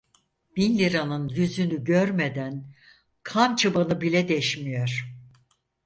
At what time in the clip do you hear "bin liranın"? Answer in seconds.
0.55-1.27